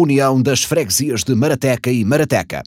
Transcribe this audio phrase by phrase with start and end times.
[0.00, 2.62] União das Freguesias de Marateca e Marateca.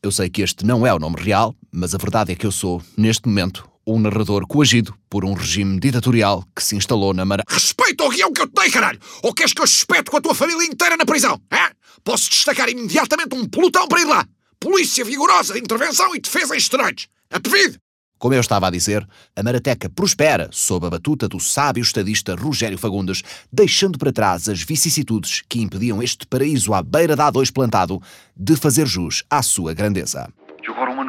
[0.00, 2.52] Eu sei que este não é o nome real, mas a verdade é que eu
[2.52, 7.42] sou, neste momento, um narrador coagido por um regime ditatorial que se instalou na Mara...
[7.48, 9.00] Respeita o guião que eu te dei, caralho!
[9.24, 11.40] Ou queres que eu espeto com a tua família inteira na prisão?
[11.50, 11.72] É?
[12.04, 14.24] Posso destacar imediatamente um pelotão para ir lá.
[14.60, 17.08] Polícia vigorosa de intervenção e defesa em esteroides.
[17.30, 17.80] A pedido!
[18.18, 22.76] Como eu estava a dizer, a Marateca prospera sob a batuta do sábio estadista Rogério
[22.76, 23.22] Fagundes,
[23.52, 28.02] deixando para trás as vicissitudes que impediam este paraíso à beira da A2 plantado
[28.36, 30.28] de fazer jus à sua grandeza.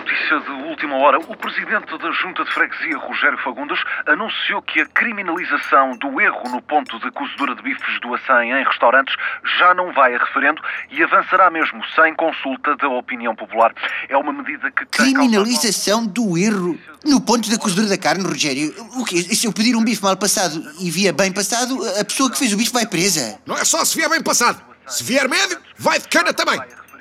[0.10, 1.20] Notícia de última hora.
[1.20, 6.60] O presidente da Junta de Freguesia, Rogério Fagundes, anunciou que a criminalização do erro no
[6.64, 9.16] ponto de cozedura de bifes do Açém em restaurantes
[9.60, 13.72] já não vai a referendo e avançará mesmo sem consulta da opinião popular.
[14.08, 18.74] É uma medida que Criminalização do erro no ponto da cozedura da carne, Rogério.
[18.96, 19.22] O quê?
[19.22, 22.52] Se eu pedir um bife mal passado e via bem passado, a pessoa que fez
[22.52, 23.38] o bife vai presa.
[23.46, 24.60] Não é só se vier bem passado.
[24.88, 26.60] Se vier médio, vai de cana também.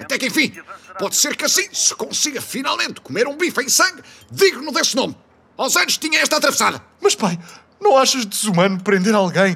[0.09, 0.55] Até que enfim,
[0.98, 5.15] pode ser que assim se consiga finalmente comer um bife em sangue digno desse nome.
[5.55, 6.83] Aos anos tinha esta atravessada.
[6.98, 7.39] Mas pai,
[7.78, 9.55] não achas desumano prender alguém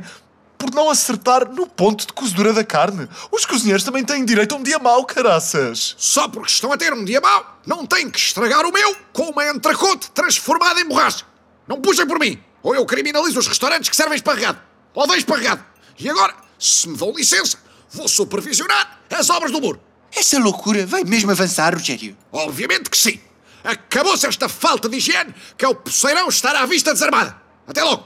[0.58, 3.08] por não acertar no ponto de cozedura da carne?
[3.30, 5.94] Os cozinheiros também têm direito a um dia mau, caraças.
[5.96, 9.30] Só porque estão a ter um dia mau, não têm que estragar o meu com
[9.30, 11.24] uma entrecote transformada em borracha.
[11.66, 14.60] Não puxem por mim, ou eu criminalizo os restaurantes que servem esparregado.
[14.92, 15.64] Ou deixo esparregado.
[15.98, 17.56] E agora, se me dão licença,
[17.90, 19.80] vou supervisionar as obras do muro.
[20.14, 22.16] Essa loucura vai mesmo avançar, Rogério?
[22.30, 23.18] Obviamente que sim.
[23.64, 27.36] Acabou-se esta falta de higiene que é o poceirão estar à vista desarmada.
[27.66, 28.04] Até logo.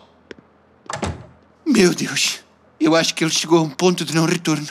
[1.65, 2.41] Meu Deus,
[2.79, 4.69] eu acho que ele chegou a um ponto de não retorno.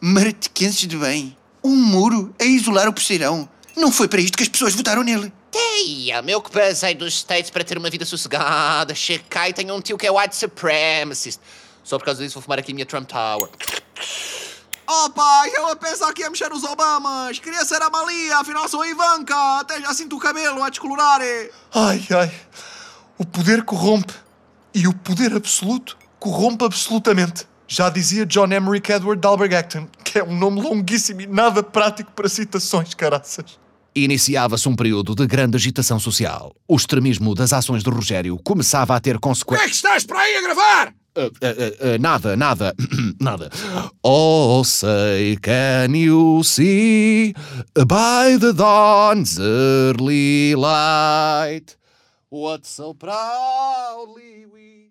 [0.00, 1.36] Maratequenses de bem.
[1.62, 3.48] Um muro a isolar o poceirão.
[3.76, 5.32] Não foi para isto que as pessoas votaram nele.
[5.54, 8.94] Ei, meu que basei dos States para ter uma vida sossegada.
[8.94, 11.40] Chega cá e tenho um tio que é white supremacist.
[11.84, 13.48] Só por causa disso vou fumar aqui a minha Trump Tower.
[14.94, 17.38] Oh pai, eu a pensar que ia mexer nos Obamas.
[17.38, 19.34] Queria ser a Malia, afinal sou a Ivanka.
[19.60, 21.20] Até já sinto o cabelo a descolorar.
[21.74, 22.30] Ai, ai.
[23.16, 24.12] O poder corrompe.
[24.74, 27.46] E o poder absoluto corrompe absolutamente.
[27.66, 32.12] Já dizia John Emmerich Edward Dalberg Acton, que é um nome longuíssimo e nada prático
[32.12, 33.58] para citações, caraças.
[33.94, 36.54] Iniciava-se um período de grande agitação social.
[36.68, 39.68] O extremismo das ações de Rogério começava a ter O que é consequências.
[39.70, 40.94] que estás para aí a gravar?
[41.14, 42.74] Uh, uh, uh, uh, nada.
[44.04, 47.34] Oh, say, can you see
[47.74, 51.76] by the dawn's early light
[52.30, 54.88] what so proudly we.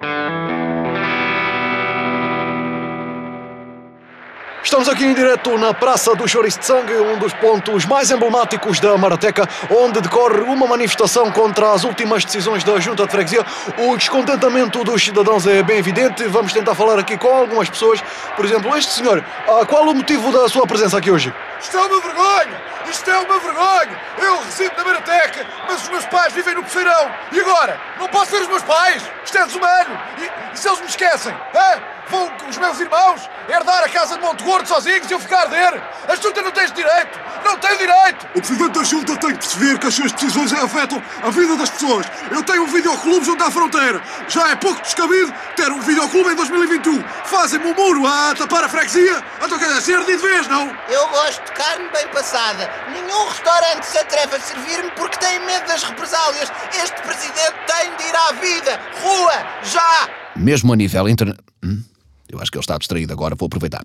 [4.64, 9.50] Estamos aqui em direto na Praça do Sangue, um dos pontos mais emblemáticos da Marateca,
[9.72, 13.44] onde decorre uma manifestação contra as últimas decisões da Junta de Freguesia.
[13.80, 16.24] O descontentamento dos cidadãos é bem evidente.
[16.28, 18.02] Vamos tentar falar aqui com algumas pessoas.
[18.36, 21.34] Por exemplo, este senhor, ah, qual o motivo da sua presença aqui hoje?
[21.60, 22.62] Isto é uma vergonha!
[22.90, 24.00] Isto é uma vergonha!
[24.20, 27.12] Eu resido na Marateca, mas os meus pais vivem no Poceirão.
[27.32, 27.80] E agora?
[28.00, 29.02] Não posso ver os meus pais?
[29.26, 30.00] Isto é desumano!
[30.20, 31.34] E, e se eles me esquecem?
[31.56, 32.01] Hã?
[32.12, 35.42] Com os meus irmãos herdar a casa de Monte Gordo sozinhos e eu ficar a
[35.44, 35.82] arder?
[36.10, 37.18] A Junta não tem direito!
[37.46, 38.28] Não tem direito!
[38.36, 41.70] O Presidente da Junta tem que perceber que as suas decisões afetam a vida das
[41.70, 42.06] pessoas.
[42.30, 44.02] Eu tenho um videoclube junto à fronteira.
[44.28, 47.02] Já é pouco descabido ter um videoclube em 2021.
[47.24, 49.24] Fazem-me um muro a tapar a freguesia.
[49.42, 50.68] Então quer dizer, ser de vez, não?
[50.90, 52.70] Eu gosto de carne bem passada.
[52.92, 56.52] Nenhum restaurante se atreve a servir-me porque tem medo das represálias.
[56.74, 58.80] Este presidente tem de ir à vida.
[59.02, 60.10] Rua, já!
[60.36, 61.38] Mesmo a nível interna...
[61.64, 61.91] Hum?
[62.32, 63.82] Eu acho que ele está distraído agora, vou aproveitar.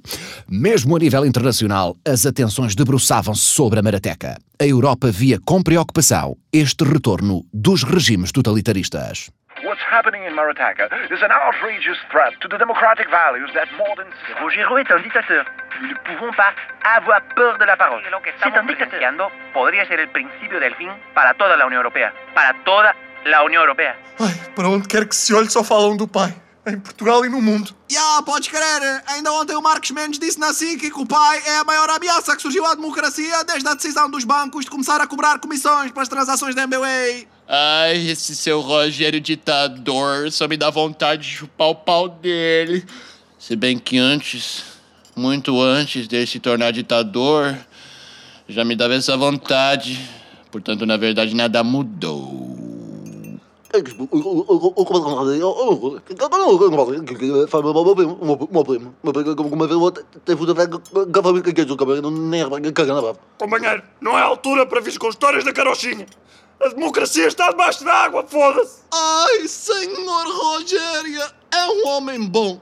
[0.49, 4.39] Mesmo a nível internacional, as atenções debruçavam-se sobre a Marateca.
[4.61, 9.31] A Europa via com preocupação este retorno dos regimes totalitaristas.
[9.65, 14.09] What's happening in Marataka is an outrageous threat to the democratic values that modern
[14.39, 15.45] Rogero est un dictateur.
[15.81, 18.03] Nous ne pouvons pas avoir peur de la parole.
[18.43, 19.01] C'est un dictateur.
[19.55, 22.13] podría ser el principio del fin para toda la Unión Europea.
[22.35, 22.95] Para toda
[23.25, 23.97] la Unión Europea.
[24.21, 26.33] Ai, para onde quer que se olhe, só falam do pai.
[26.67, 27.73] Em Portugal e no mundo.
[27.89, 29.03] Já, podes crer.
[29.07, 32.35] Ainda ontem o Marcos Mendes disse na SIC que o pai é a maior ameaça
[32.35, 36.03] que surgiu à democracia desde a decisão dos bancos de começar a cobrar comissões para
[36.03, 37.29] as transações da MBWay.
[37.49, 42.85] Ai, esse seu Rogério ditador só me dá vontade de chupar o pau dele.
[43.39, 44.65] Se bem que antes,
[45.15, 47.57] muito antes dele se tornar ditador,
[48.49, 50.11] já me dava essa vontade.
[50.51, 52.56] Portanto, na verdade, nada mudou.
[63.39, 66.07] Companheiro, não é altura para vir com histórias da carochinha.
[66.61, 68.81] A democracia está debaixo da água, foda-se.
[68.93, 71.23] Ai, senhor Rogério,
[71.53, 72.61] é um homem bom.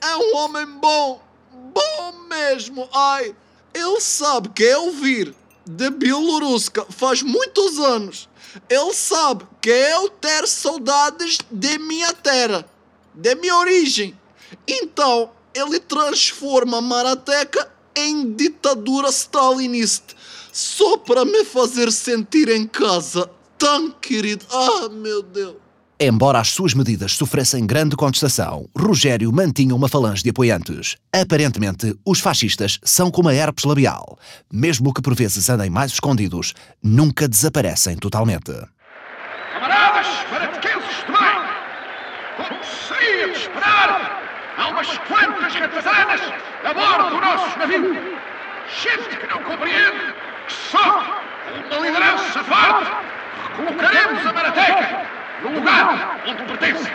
[0.00, 1.20] É um homem bom.
[1.52, 2.88] Bom mesmo.
[2.92, 3.34] Ai,
[3.72, 5.34] Ele sabe que é ouvir
[5.64, 8.27] de Bielorrússia faz muitos anos.
[8.68, 12.64] Ele sabe que eu ter saudades de minha terra,
[13.14, 14.18] de minha origem.
[14.66, 20.14] Então, ele transforma Marateca em ditadura stalinista
[20.52, 23.30] só para me fazer sentir em casa.
[23.56, 24.44] Tão querido.
[24.50, 25.56] Ah, meu Deus.
[26.00, 30.96] Embora as suas medidas sofressem grande contestação, Rogério mantinha uma falange de apoiantes.
[31.12, 34.16] Aparentemente, os fascistas são como a herpes labial.
[34.52, 38.52] Mesmo que por vezes andem mais escondidos, nunca desaparecem totalmente.
[39.52, 41.40] Camaradas maratequenses de bem,
[42.36, 44.22] como seria de esperar,
[44.56, 46.20] há umas quantas ratazanas
[46.64, 47.94] a bordo do nosso navio.
[48.82, 50.14] Gente que não compreende
[50.46, 51.02] que só
[51.72, 52.88] uma liderança forte
[53.56, 56.90] recolocaremos a Marateca no lugar onde pertence.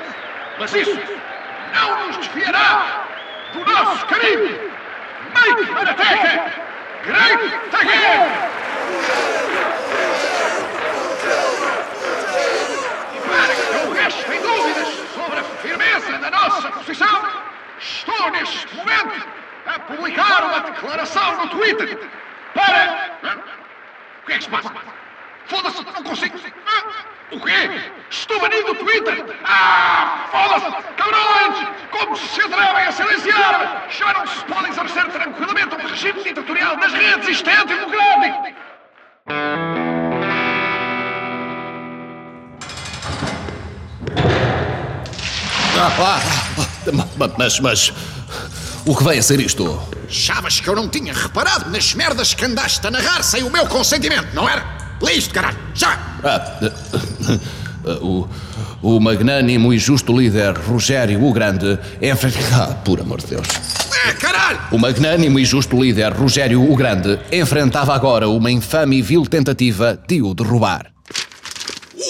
[0.59, 0.99] Mas isso
[1.73, 3.05] não nos desviará
[3.53, 4.71] do nosso caminho.
[5.33, 6.51] Make Marateca
[7.03, 7.39] great
[7.73, 8.29] again!
[13.13, 17.27] E para que não restem dúvidas sobre a firmeza da nossa posição,
[17.79, 19.27] estou neste momento
[19.65, 21.99] a publicar uma declaração no Twitter
[22.53, 23.11] para.
[24.21, 24.71] O que é que se passa?
[25.47, 26.37] Foda-se, não consigo.
[27.31, 27.91] O quê?
[28.09, 29.25] Estou banido do Twitter?
[29.43, 30.65] Ah, foda-se!
[30.95, 31.67] Cabrões!
[31.89, 33.87] Como se atrevem a silenciar?
[33.89, 38.53] Já não se pode exercer tranquilamente um regime ditatorial nas redes, isto é antidemocrático!
[45.75, 47.93] Ah, ah, mas, mas.
[48.85, 49.81] O que vem a ser isto?
[50.07, 53.65] Achavas que eu não tinha reparado nas merdas que andaste a narrar sem o meu
[53.65, 54.82] consentimento, não era?
[55.03, 55.57] Lê isto, caralho!
[55.75, 55.99] Já!
[56.23, 56.59] Ah,
[58.01, 58.25] o,
[58.81, 62.39] o magnânimo e justo líder Rogério o Grande enfrenta.
[62.55, 63.45] Ah, por amor de Deus.
[64.07, 64.61] É, caralho!
[64.71, 70.01] O magnânimo e justo líder Rogério o Grande enfrentava agora uma infame e vil tentativa
[70.07, 70.93] de o derrubar.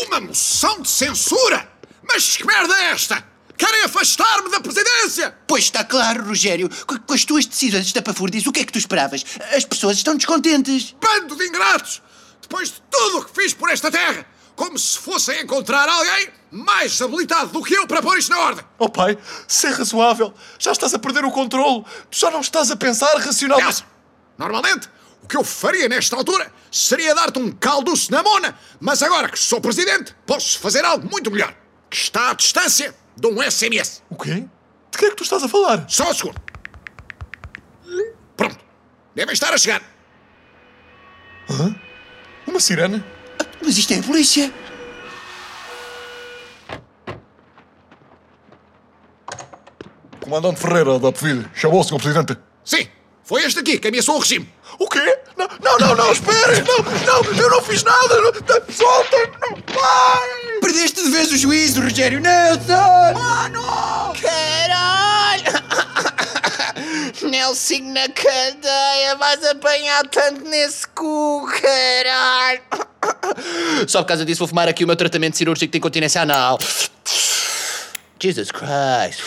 [0.07, 1.67] Uma moção de censura?
[2.07, 3.23] Mas que merda é esta?
[3.57, 5.33] Querem afastar-me da presidência?
[5.47, 6.69] Pois está claro, Rogério.
[6.85, 9.25] Com, com as tuas decisões estapafúrdias, o que é que tu esperavas?
[9.55, 10.95] As pessoas estão descontentes.
[11.01, 12.02] Bando de ingratos!
[12.53, 17.01] Depois de tudo o que fiz por esta terra, como se fossem encontrar alguém mais
[17.01, 18.63] habilitado do que eu para pôr isto na ordem.
[18.77, 19.17] Oh pai,
[19.47, 20.31] ser razoável.
[20.59, 21.83] Já estás a perder o controle.
[22.11, 23.83] Tu já não estás a pensar racionalmente.
[24.37, 24.87] Normalmente,
[25.23, 29.39] o que eu faria nesta altura seria dar-te um caldoço na mona, mas agora que
[29.39, 31.55] sou presidente, posso fazer algo muito melhor.
[31.89, 34.03] Que está à distância de um SMS.
[34.11, 34.47] O quê?
[34.91, 35.89] De que é que tu estás a falar?
[35.89, 36.39] Só um segundo.
[38.37, 38.63] Pronto.
[39.15, 39.81] Devem estar a chegar.
[41.49, 41.75] Hã?
[42.53, 43.03] Uma sirene?
[43.63, 44.53] Mas isto é a polícia.
[50.21, 51.97] Comandante Ferreira da PVI chamou o Sr.
[51.99, 52.37] Presidente.
[52.63, 52.87] Sim,
[53.23, 54.47] foi este aqui que ameaçou o regime.
[54.77, 55.17] O quê?
[55.35, 56.63] Não, não, não, não esperem!
[56.63, 58.21] Não, não, eu não fiz nada!
[59.73, 60.59] Pai!
[60.61, 63.13] Perdeste de vez o juízo, Rogério Nelson!
[63.15, 64.13] Mano!
[64.21, 65.43] Caralho!
[67.43, 72.61] Nelson na cadeia, vais apanhar tanto nesse cu, caralho!
[73.85, 76.57] Só por causa disso vou fumar aqui o meu tratamento cirúrgico de incontinência anal.
[78.17, 79.21] Jesus Christ.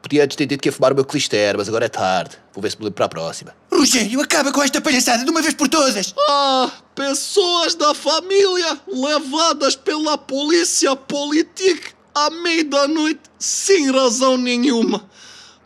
[0.00, 2.38] Podia antes ter dito que ia fumar o meu clister, mas agora é tarde.
[2.54, 3.54] Vou ver se me lembro para a próxima.
[3.70, 6.14] Rogério, acaba com esta palhaçada de uma vez por todas!
[6.26, 15.06] Ah, pessoas da família levadas pela polícia política à meia da noite sem razão nenhuma.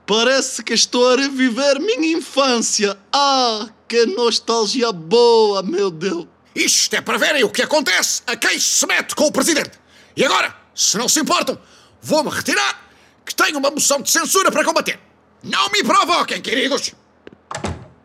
[0.09, 2.97] Parece que estou a reviver minha infância.
[3.12, 6.27] Ah, que nostalgia boa, meu Deus.
[6.55, 9.73] Isto é para verem o que acontece a quem se mete com o presidente.
[10.17, 11.59] E agora, se não se importam,
[12.00, 12.88] vou-me retirar,
[13.23, 14.99] que tenho uma moção de censura para combater.
[15.43, 16.95] Não me provoquem, queridos!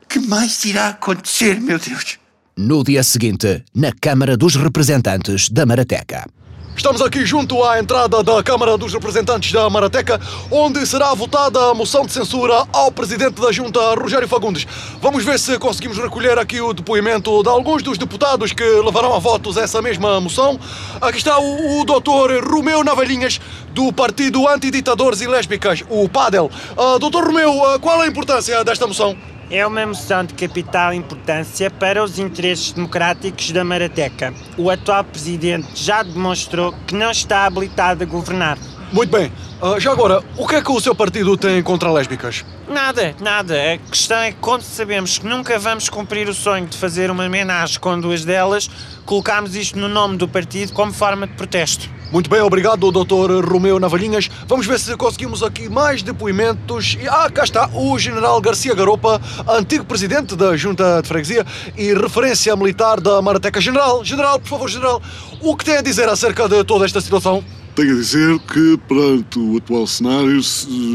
[0.10, 2.20] Que mais irá acontecer, meu Deus?
[2.58, 6.26] No dia seguinte, na Câmara dos Representantes da Marateca.
[6.76, 10.20] Estamos aqui junto à entrada da Câmara dos Representantes da Marateca,
[10.52, 14.68] onde será votada a moção de censura ao Presidente da Junta, Rogério Fagundes.
[15.00, 19.20] Vamos ver se conseguimos recolher aqui o depoimento de alguns dos deputados que levarão a
[19.20, 20.60] votos essa mesma moção.
[21.00, 22.46] Aqui está o, o Dr.
[22.52, 23.40] Romeu Navalhinhas,
[23.72, 26.52] do Partido Antiditadores e Lésbicas, o PADEL.
[26.76, 27.26] Uh, Dr.
[27.26, 29.16] Romeu, uh, qual a importância desta moção?
[29.54, 34.34] É uma moção de capital importância para os interesses democráticos da Marateca.
[34.58, 38.58] O atual presidente já demonstrou que não está habilitado a governar.
[38.92, 39.32] Muito bem.
[39.62, 42.44] Uh, já agora, o que é que o seu partido tem contra lésbicas?
[42.68, 43.54] Nada, nada.
[43.74, 47.26] A questão é que quando sabemos que nunca vamos cumprir o sonho de fazer uma
[47.26, 48.68] homenagem com duas delas,
[49.06, 51.88] colocámos isto no nome do partido como forma de protesto.
[52.14, 53.44] Muito bem, obrigado, Dr.
[53.44, 54.30] Romeu Navalhinhas.
[54.48, 56.96] Vamos ver se conseguimos aqui mais depoimentos.
[57.10, 61.44] Ah, cá está o General Garcia Garopa, antigo presidente da Junta de Freguesia
[61.76, 63.60] e referência militar da Marateca.
[63.60, 65.02] General, General, por favor, General,
[65.42, 67.44] o que tem a dizer acerca de toda esta situação?
[67.76, 70.40] Tenho a dizer que, perante o atual cenário,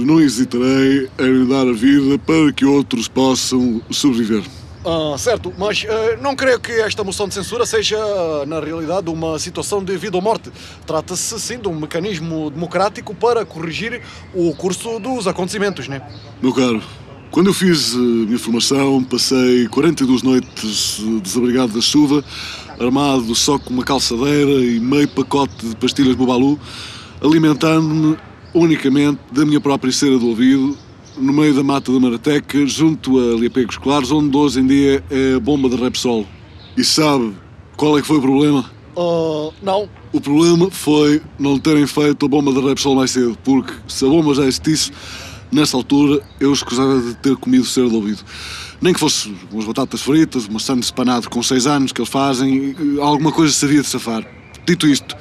[0.07, 4.45] não hesitarei em dar a vida para que outros possam sobreviver.
[4.91, 7.99] Ah, certo, mas uh, não creio que esta moção de censura seja,
[8.47, 10.51] na realidade, uma situação de vida ou morte.
[10.87, 14.01] Trata-se, sim, de um mecanismo democrático para corrigir
[14.35, 16.01] o curso dos acontecimentos, né?
[16.41, 16.83] Meu caro,
[17.31, 22.25] quando eu fiz a minha formação, passei 42 noites desabrigado da chuva,
[22.81, 26.59] armado só com uma calçadeira e meio pacote de pastilhas Bubalu,
[27.23, 28.17] alimentando-me
[28.55, 30.79] unicamente da minha própria cera do ouvido,
[31.19, 35.35] no meio da mata da Marateca, junto a Liapegos Claros, onde hoje em dia é
[35.35, 36.27] a bomba de Repsol.
[36.77, 37.35] E sabe
[37.77, 38.71] qual é que foi o problema?
[38.97, 39.89] Uh, não.
[40.13, 44.09] O problema foi não terem feito a bomba de Repsol mais cedo, porque se a
[44.09, 44.93] bomba já existisse,
[45.51, 48.23] nessa altura eu escusava de ter comido cera do ouvido.
[48.81, 52.77] Nem que fosse umas batatas fritas, uma sangue espanado com 6 anos que eles fazem,
[53.01, 54.25] alguma coisa seria de safar.
[54.65, 55.17] Dito isto,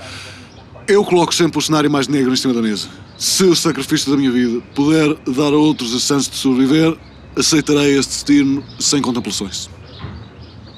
[0.88, 2.88] eu coloco sempre o cenário mais negro em cima da mesa.
[3.18, 6.96] Se o sacrifício da minha vida puder dar a outros a chance de sobreviver,
[7.36, 9.70] aceitarei este destino sem contemplações.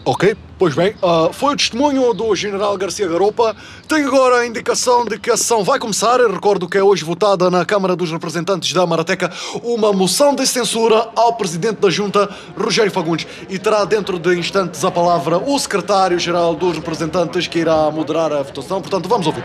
[0.05, 3.55] Ok, pois bem, uh, foi o testemunho do General Garcia Garopa.
[3.87, 6.21] Tenho agora a indicação de que a sessão vai começar.
[6.21, 9.29] Eu recordo que é hoje votada na Câmara dos Representantes da Marateca
[9.61, 13.27] uma moção de censura ao Presidente da Junta, Rogério Fagundes.
[13.49, 18.41] E terá dentro de instantes a palavra o Secretário-Geral dos Representantes que irá moderar a
[18.41, 18.81] votação.
[18.81, 19.43] Portanto, vamos ouvir.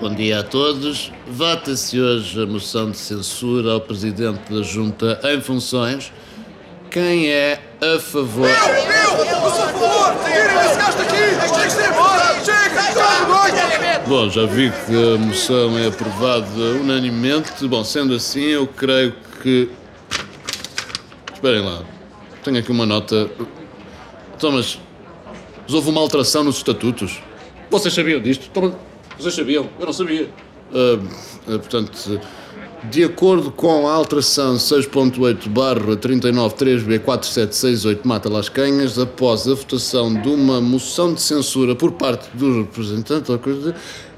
[0.00, 1.12] Bom dia a todos.
[1.26, 6.12] Vota-se hoje a moção de censura ao Presidente da Junta em funções.
[6.90, 8.48] Quem é a favor?
[8.48, 8.54] Eu!
[8.54, 9.24] Eu!
[9.24, 10.14] Eu sou a favor!
[10.24, 11.16] Tirem esse gajo daqui!
[11.40, 12.44] Deixem-se embora!
[12.44, 12.88] Chega!
[12.88, 17.66] Está Bom, já vi que a moção é aprovada unanimemente.
[17.66, 19.70] Bom, sendo assim, eu creio que.
[21.32, 21.82] Esperem lá.
[22.42, 23.30] Tenho aqui uma nota.
[24.38, 24.78] Thomas,
[25.72, 27.22] houve uma alteração nos estatutos.
[27.70, 28.50] Vocês sabiam disto?
[28.50, 28.74] Thomas,
[29.18, 29.68] vocês sabiam?
[29.78, 30.28] Eu não sabia.
[30.70, 32.20] Uh, portanto,
[32.90, 40.28] de acordo com a alteração 6.8 barra 393B4768 Mata Las Canhas, após a votação de
[40.28, 43.32] uma moção de censura por parte do representante,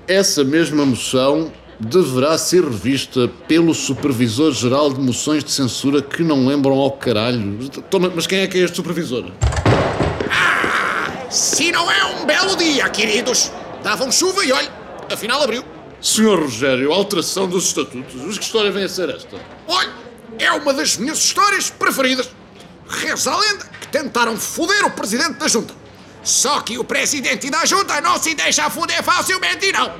[0.08, 6.74] essa mesma moção deverá ser revista pelo Supervisor-Geral de Moções de Censura que não lembram
[6.74, 7.58] ao caralho.
[7.90, 9.24] Toma, mas quem é que é este supervisor?
[10.30, 13.52] Ah, se não é um belo dia, queridos.
[13.82, 14.70] Davam chuva e olha,
[15.14, 15.64] afinal abriu.
[16.00, 18.14] Senhor Rogério, alteração dos estatutos.
[18.14, 19.40] Mas que história vem a ser esta?
[19.66, 19.92] Olha,
[20.38, 22.28] é uma das minhas histórias preferidas.
[22.88, 25.74] Reza a lenda que tentaram foder o presidente da junta.
[26.22, 29.92] Só que o presidente da junta não se deixa foder facilmente, não.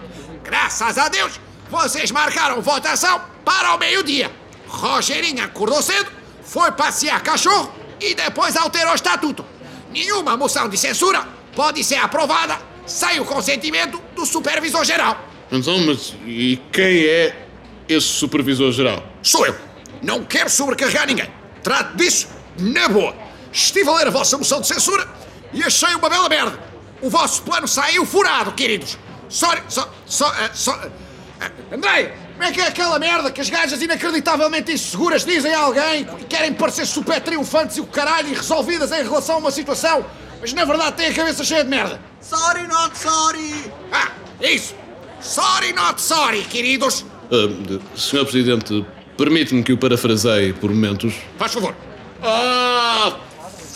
[0.42, 4.30] Graças a Deus, vocês marcaram votação para o meio-dia.
[4.68, 6.10] Rogerinho acordou cedo,
[6.42, 9.44] foi passear cachorro e depois alterou o estatuto.
[9.90, 15.16] Nenhuma moção de censura pode ser aprovada sem o consentimento do supervisor-geral.
[15.52, 17.46] Então, mas e quem é
[17.88, 19.04] esse supervisor-geral?
[19.22, 19.54] Sou eu.
[20.02, 21.30] Não quero sobrecarregar ninguém.
[21.62, 23.14] Trato disso na boa.
[23.52, 25.06] Estive a ler a vossa moção de censura
[25.52, 26.58] e achei uma bela merda.
[27.00, 28.98] O vosso plano saiu furado, queridos.
[29.28, 30.72] Sorry, só, só, uh, só...
[30.74, 35.60] Uh, Andrei, como é que é aquela merda que as gajas inacreditavelmente inseguras dizem a
[35.60, 39.50] alguém e querem parecer super triunfantes e o caralho e resolvidas em relação a uma
[39.50, 40.04] situação,
[40.40, 42.00] mas na verdade têm a cabeça cheia de merda?
[42.20, 43.72] Sorry, not sorry.
[43.96, 44.74] Ah, isso.
[45.20, 47.04] Sorry, not sorry, queridos.
[47.30, 48.84] Uh, senhor Presidente,
[49.16, 51.14] permite-me que o parafraseie por momentos.
[51.38, 51.74] Faz favor.
[52.22, 53.18] Ah,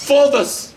[0.06, 0.74] foda-se!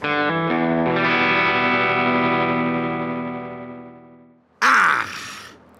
[4.62, 5.06] Ah,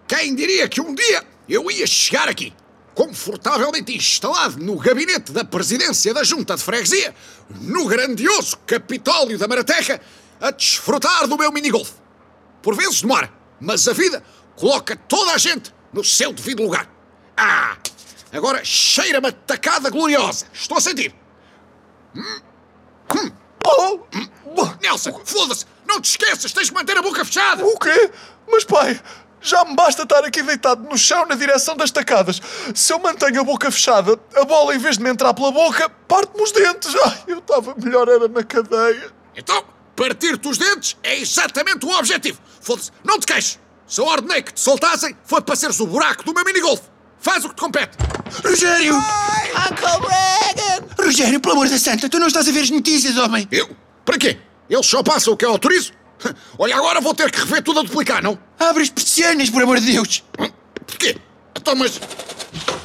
[0.06, 2.52] quem diria que um dia eu ia chegar aqui,
[2.94, 7.14] confortavelmente instalado no gabinete da presidência da Junta de Freguesia,
[7.62, 10.00] no grandioso Capitólio da Marateca,
[10.40, 11.90] a desfrutar do meu minigolf.
[12.62, 13.30] Por vezes demora,
[13.60, 14.22] mas a vida
[14.56, 16.88] coloca toda a gente no seu devido lugar.
[17.36, 17.76] Ah,
[18.32, 20.46] agora cheira-me a tacada gloriosa.
[20.52, 21.14] Estou a sentir.
[22.14, 22.40] Hum.
[23.14, 23.32] Hum.
[23.66, 24.00] Oh.
[24.14, 24.28] Hum.
[24.80, 25.64] Nelson, foda-se!
[25.86, 27.64] Não te esqueças, tens de manter a boca fechada!
[27.64, 28.10] O quê?
[28.46, 29.00] Mas pai,
[29.40, 32.40] já me basta estar aqui deitado no chão na direção das tacadas.
[32.74, 35.88] Se eu mantenho a boca fechada, a bola, em vez de me entrar pela boca,
[36.08, 36.94] parte-me os dentes.
[37.04, 39.12] Ai, eu estava melhor era na cadeia.
[39.36, 39.64] Então,
[39.96, 42.38] partir-te os dentes é exatamente o objetivo.
[42.64, 43.58] Foda-se, não te queixes.
[43.86, 46.80] Se eu ordenei que te soltassem, foi para seres o buraco do meu minigolf.
[47.20, 47.90] Faz o que te compete.
[48.42, 48.96] Rogério!
[48.96, 50.86] Uncle Reagan!
[50.98, 53.46] Rogério, pelo amor da santa, tu não estás a ver as notícias, homem?
[53.52, 53.68] Eu?
[54.02, 54.38] Para quê?
[54.68, 55.92] Eles só passam o que eu autorizo?
[56.58, 58.38] Olha, agora vou ter que rever tudo a duplicar, não?
[58.58, 60.24] Abre as persianas, por amor de Deus!
[60.86, 61.18] Porquê?
[61.54, 62.00] Então, mas.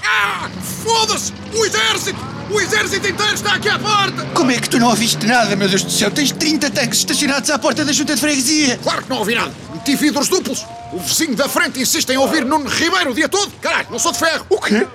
[0.05, 0.49] Ah!
[0.83, 1.31] Foda-se!
[1.53, 2.19] O exército!
[2.51, 4.25] O exército inteiro está aqui à porta!
[4.33, 6.11] Como é que tu não ouviste nada, meu Deus do céu?
[6.11, 8.77] Tens 30 tanques estacionados à porta da junta de freguesia!
[8.83, 9.53] Claro que não ouvi nada!
[9.79, 10.65] Meti vidros duplos!
[10.91, 13.49] O vizinho da frente insiste em ouvir Nuno Ribeiro o dia todo!
[13.61, 14.45] Caralho, não sou de ferro!
[14.49, 14.85] O quê?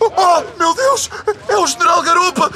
[0.00, 1.10] Oh, meu Deus!
[1.48, 2.50] É o General Garupa!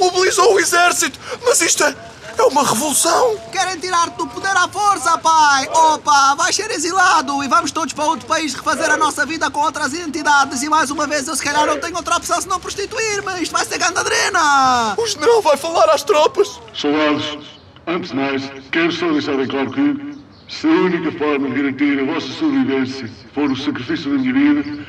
[0.00, 1.20] Mobilizou o exército!
[1.44, 1.94] Mas isto é.
[2.38, 3.36] É uma revolução!
[3.52, 5.68] Querem tirar-te do poder à força, pai!
[5.68, 9.60] Opa, vais ser exilado e vamos todos para outro país refazer a nossa vida com
[9.60, 13.42] outras entidades e mais uma vez eu se calhar não tenho outra opção senão prostituir-me!
[13.42, 14.94] Isto vai ser gandadrena!
[14.96, 16.58] O general vai falar às tropas!
[16.72, 17.38] Soldados,
[17.86, 20.11] antes de mais, quero só deixar bem claro que
[20.48, 24.84] se a única forma de garantir a vossa sobrevivência for o sacrifício da minha vida,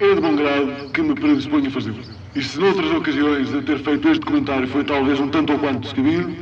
[0.00, 2.00] é de bom grado que me predisponho a fazê-lo.
[2.34, 5.80] E se noutras ocasiões de ter feito este comentário foi talvez um tanto ou quanto
[5.80, 6.34] descabido,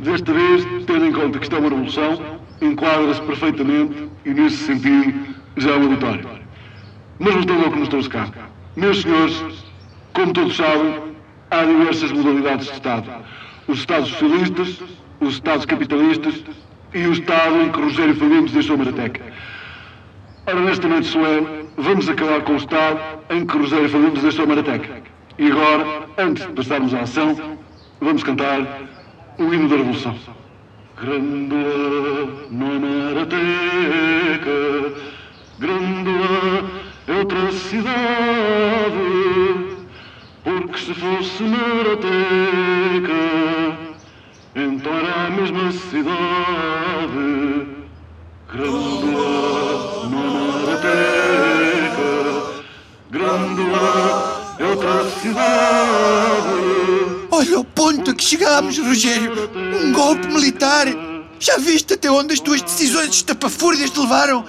[0.00, 5.36] desta vez, tendo em conta que isto é uma revolução, enquadra-se perfeitamente e, nesse sentido,
[5.56, 6.24] já é uma vitória.
[7.18, 8.28] Mas voltando ao que nos trouxe cá.
[8.76, 9.42] Meus senhores,
[10.12, 11.00] como todos sabem,
[11.50, 13.10] há diversas modalidades de Estado.
[13.68, 14.82] Os Estados socialistas,
[15.20, 16.44] os Estados capitalistas
[16.94, 19.20] e o Estado em que Rogério Fagundes deixou Marateca.
[20.46, 23.00] Ora, nesta noite solene, vamos acabar com o Estado
[23.30, 25.02] em que Rogério Fagundes deixou Marateca.
[25.38, 27.58] E agora, antes de passarmos à ação,
[28.00, 28.60] vamos cantar
[29.38, 30.16] o hino da Revolução.
[31.00, 33.34] Grândola não é Marateca,
[35.58, 36.70] Grândola
[37.06, 37.86] é outra cidade,
[40.42, 43.12] porque se fosse Marateca,
[44.66, 46.16] era a mesma cidade.
[48.52, 50.08] Grândola é
[50.66, 52.10] Marateca,
[53.10, 56.56] Grândola é outra cidade.
[57.30, 59.50] Olha o ponto a que chegámos, Rogério!
[59.54, 60.86] Um golpe militar!
[61.38, 64.44] Já viste até onde as tuas decisões estapafúrdias te levaram?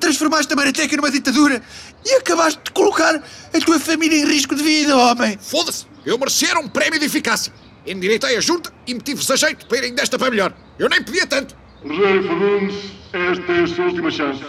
[0.00, 1.62] Transformaste a Marateca numa ditadura
[2.04, 5.38] e acabaste de colocar a tua família em risco de vida, homem!
[5.40, 5.84] Foda-se!
[6.04, 7.52] Eu merecia um prémio de eficácia!
[7.90, 10.52] Endireitei a junta e meti-vos a jeito para irem desta para melhor!
[10.78, 11.56] Eu nem podia tanto!
[11.82, 14.44] Rogério Fagundes, esta é a sua última chance.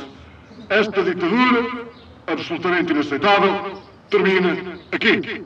[0.69, 1.87] Esta ditadura,
[2.27, 5.43] absolutamente inaceitável, termina aqui.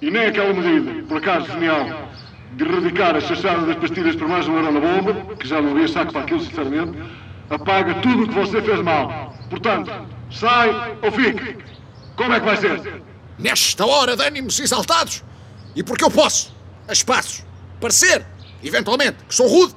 [0.00, 2.08] E nem aquela medida, por acaso genial,
[2.52, 5.72] de erradicar a chachada das pastilhas por mais um euro na bomba, que já não
[5.72, 6.96] havia saco para aquilo, sinceramente,
[7.50, 9.36] apaga tudo o que você fez mal.
[9.50, 9.90] Portanto,
[10.30, 11.56] sai ou fique.
[12.14, 13.02] Como é que vai ser?
[13.40, 15.24] Nesta hora de ânimos exaltados,
[15.74, 16.54] e porque eu posso,
[16.86, 17.42] a espaços,
[17.80, 18.24] parecer,
[18.62, 19.74] eventualmente, que sou rude,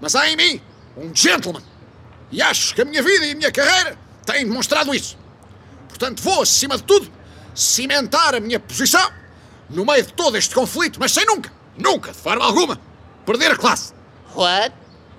[0.00, 0.60] mas há em mim
[0.96, 1.62] um gentleman.
[2.30, 5.18] E acho que a minha vida e a minha carreira têm demonstrado isso.
[5.88, 7.10] Portanto, vou, acima de tudo,
[7.54, 9.10] cimentar a minha posição
[9.68, 12.80] no meio de todo este conflito, mas sem nunca, nunca, de forma alguma,
[13.24, 13.92] perder a classe.
[14.34, 14.74] What?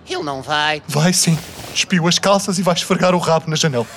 [0.08, 0.82] Ele não vai.
[0.88, 1.38] Vai sim.
[1.74, 3.88] Espiu as calças e vai esfregar o rabo na janela.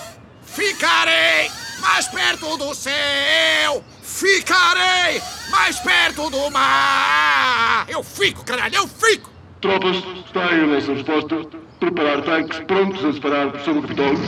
[0.44, 3.84] Ficarei mais perto do céu!
[4.16, 7.84] Ficarei mais perto do mar!
[7.86, 9.30] Eu fico, caralho, eu fico!
[9.60, 11.58] Tropas, está aí a nossa resposta.
[11.78, 14.18] Preparar tanques prontos a separar sobre o Capitólio.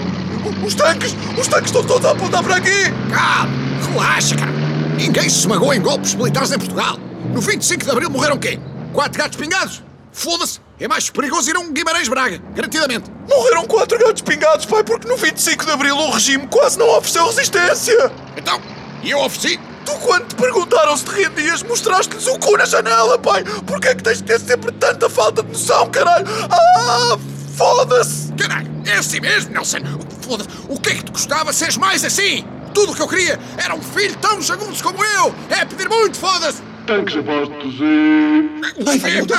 [0.63, 1.17] Os tanques!
[1.39, 2.91] Os tanques estão todos a apontar para aqui!
[3.11, 3.51] Calma,
[3.91, 4.53] relaxa, cara.
[4.99, 6.99] Ninguém se esmagou em golpes militares em Portugal.
[7.33, 8.61] No 25 de Abril morreram quê?
[8.93, 9.83] Quatro gatos pingados?
[10.13, 10.61] Foda-se!
[10.79, 13.11] É mais perigoso ir a um Guimarães Braga, garantidamente.
[13.27, 17.25] Morreram quatro gatos pingados, pai, porque no 25 de Abril o regime quase não ofereceu
[17.25, 18.13] resistência!
[18.37, 18.61] Então,
[19.03, 19.59] e eu ofereci?
[19.89, 23.43] Tu, quando te perguntaram se te rendias, mostraste-lhes o cu na janela, pai!
[23.67, 26.27] Porquê é que tens de ter sempre tanta falta de noção, caralho?
[26.51, 27.17] Ah,
[27.57, 28.31] foda-se!
[28.35, 29.79] Caralho, é assim mesmo, Nelson?
[30.21, 32.45] Foda-se, o que é que te custava seres mais assim?
[32.75, 35.35] Tudo o que eu queria era um filho tão jagunço como eu!
[35.49, 36.61] É pedir muito, foda-se!
[36.87, 38.61] Tanques apostos e.
[38.87, 39.39] Ai, Deus!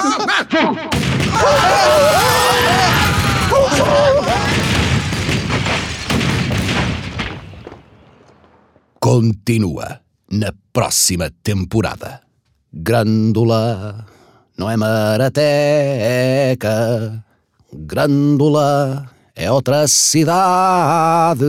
[9.00, 12.22] Continua na próxima temporada.
[12.72, 14.06] Grândola
[14.58, 15.42] não é Marateca.
[17.74, 21.46] Grândola é outra cidade.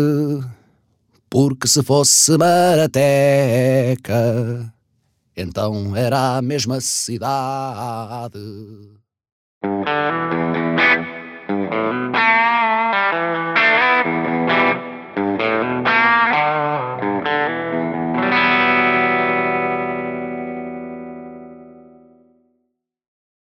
[1.29, 3.03] Porque se fosse Marateca,
[5.37, 8.39] então era a mesma cidade.